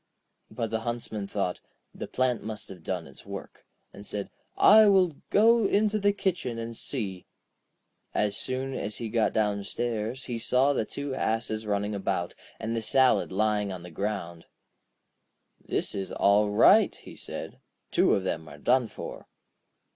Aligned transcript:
But 0.49 0.71
the 0.71 0.79
Huntsman 0.79 1.27
thought: 1.27 1.61
'The 1.93 2.07
plant 2.07 2.43
must 2.43 2.69
have 2.69 2.81
done 2.81 3.05
its 3.05 3.23
work,' 3.23 3.67
and 3.93 4.03
said: 4.03 4.31
'I 4.57 4.87
will 4.87 5.17
go 5.29 5.67
into 5.67 5.99
the 5.99 6.11
kitchen 6.11 6.57
and 6.57 6.75
see.' 6.75 7.27
As 8.11 8.35
soon 8.35 8.73
as 8.73 8.95
he 8.97 9.09
got 9.09 9.31
downstairs 9.31 10.23
he 10.25 10.39
saw 10.39 10.73
the 10.73 10.85
two 10.85 11.13
asses 11.13 11.67
running 11.67 11.93
about, 11.93 12.33
and 12.59 12.75
the 12.75 12.81
salad 12.81 13.31
lying 13.31 13.71
on 13.71 13.83
the 13.83 13.91
ground. 13.91 14.47
'This 15.63 15.93
is 15.93 16.11
all 16.11 16.49
right!' 16.49 16.95
he 16.95 17.15
said; 17.15 17.59
'two 17.91 18.15
of 18.15 18.23
them 18.23 18.47
are 18.47 18.57
done 18.57 18.87
for.' 18.87 19.27